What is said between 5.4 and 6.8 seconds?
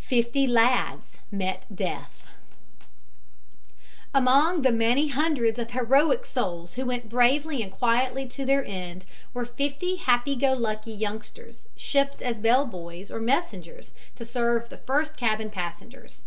of heroic souls